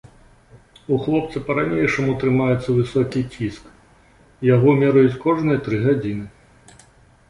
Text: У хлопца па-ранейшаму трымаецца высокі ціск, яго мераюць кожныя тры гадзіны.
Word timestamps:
У 0.95 0.97
хлопца 1.03 1.37
па-ранейшаму 1.49 2.15
трымаецца 2.25 2.69
высокі 2.79 3.19
ціск, 3.37 3.63
яго 4.55 4.69
мераюць 4.85 5.17
кожныя 5.29 5.65
тры 5.71 5.77
гадзіны. 5.89 6.25